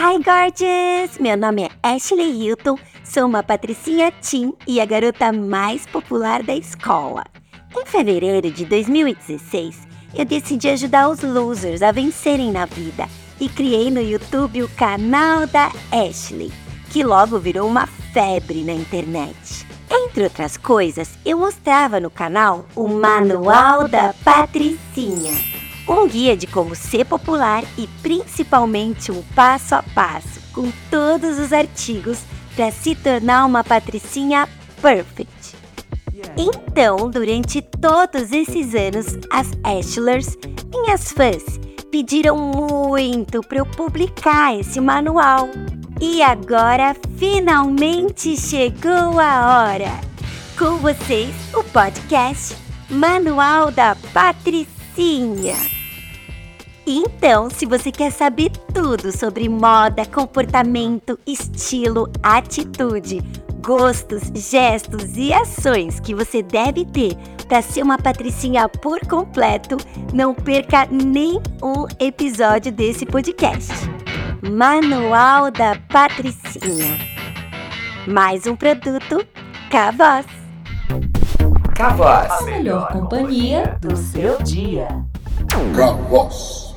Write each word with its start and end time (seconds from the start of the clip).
Hi, 0.00 0.16
gorgeous! 0.22 1.18
Meu 1.18 1.36
nome 1.36 1.64
é 1.64 1.70
Ashley 1.82 2.30
Hilton, 2.30 2.78
sou 3.02 3.26
uma 3.26 3.42
patricinha 3.42 4.12
teen 4.12 4.54
e 4.64 4.80
a 4.80 4.84
garota 4.84 5.32
mais 5.32 5.86
popular 5.86 6.40
da 6.44 6.54
escola. 6.54 7.24
Em 7.76 7.84
fevereiro 7.84 8.48
de 8.48 8.64
2016, 8.64 9.88
eu 10.14 10.24
decidi 10.24 10.68
ajudar 10.68 11.08
os 11.08 11.24
losers 11.24 11.82
a 11.82 11.90
vencerem 11.90 12.52
na 12.52 12.64
vida 12.64 13.08
e 13.40 13.48
criei 13.48 13.90
no 13.90 14.00
YouTube 14.00 14.62
o 14.62 14.68
canal 14.68 15.48
da 15.48 15.72
Ashley, 15.90 16.52
que 16.92 17.02
logo 17.02 17.36
virou 17.40 17.66
uma 17.66 17.88
febre 18.12 18.62
na 18.62 18.74
internet. 18.74 19.66
Entre 19.90 20.22
outras 20.22 20.56
coisas, 20.56 21.10
eu 21.26 21.38
mostrava 21.38 21.98
no 21.98 22.08
canal 22.08 22.66
o 22.76 22.86
Manual 22.86 23.88
da 23.88 24.14
Patricinha, 24.24 25.57
um 25.88 26.08
guia 26.08 26.36
de 26.36 26.46
como 26.46 26.74
ser 26.74 27.04
popular 27.04 27.64
e 27.76 27.86
principalmente 28.02 29.10
um 29.10 29.22
passo 29.34 29.74
a 29.74 29.82
passo 29.82 30.40
com 30.52 30.70
todos 30.90 31.38
os 31.38 31.52
artigos 31.52 32.18
para 32.54 32.70
se 32.70 32.94
tornar 32.94 33.46
uma 33.46 33.62
patricinha 33.62 34.48
perfect. 34.82 35.56
Então, 36.36 37.08
durante 37.08 37.62
todos 37.62 38.32
esses 38.32 38.74
anos, 38.74 39.18
as 39.30 39.48
Ashlers, 39.62 40.36
minhas 40.70 41.12
fãs, 41.12 41.44
pediram 41.90 42.36
muito 42.36 43.40
para 43.42 43.58
eu 43.58 43.66
publicar 43.66 44.58
esse 44.58 44.80
manual. 44.80 45.48
E 46.00 46.22
agora 46.22 46.94
finalmente 47.16 48.36
chegou 48.36 49.18
a 49.18 49.70
hora! 49.70 50.00
Com 50.58 50.78
vocês, 50.78 51.34
o 51.54 51.62
podcast 51.64 52.56
Manual 52.90 53.70
da 53.70 53.96
Patricinha. 54.12 55.77
Então, 56.90 57.50
se 57.50 57.66
você 57.66 57.92
quer 57.92 58.10
saber 58.10 58.48
tudo 58.72 59.14
sobre 59.14 59.46
moda, 59.46 60.06
comportamento, 60.06 61.18
estilo, 61.26 62.10
atitude, 62.22 63.20
gostos, 63.62 64.22
gestos 64.34 65.14
e 65.14 65.30
ações 65.30 66.00
que 66.00 66.14
você 66.14 66.42
deve 66.42 66.86
ter 66.86 67.14
para 67.46 67.60
ser 67.60 67.82
uma 67.82 67.98
patricinha 67.98 68.66
por 68.70 69.00
completo, 69.00 69.76
não 70.14 70.34
perca 70.34 70.88
nem 70.90 71.38
um 71.62 71.86
episódio 72.00 72.72
desse 72.72 73.04
podcast. 73.04 73.70
Manual 74.50 75.50
da 75.50 75.76
Patricinha. 75.92 76.96
Mais 78.06 78.46
um 78.46 78.56
produto 78.56 79.26
Cavoz. 79.70 80.24
Cavoz. 81.74 82.30
A 82.30 82.42
melhor 82.44 82.88
companhia 82.88 83.76
do 83.78 83.94
seu 83.94 84.42
dia. 84.42 84.88
Cavoz. 85.76 86.67